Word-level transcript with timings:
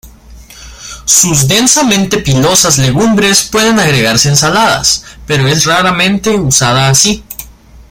Sus 1.05 1.47
densamente 1.47 2.17
pilosas 2.17 2.79
legumbres 2.79 3.43
pueden 3.43 3.77
agregarse 3.79 4.29
a 4.29 4.31
ensaladas, 4.31 5.05
pero 5.27 5.47
es 5.47 5.65
raramente 5.65 6.31
usada 6.39 6.89
así. 6.89 7.23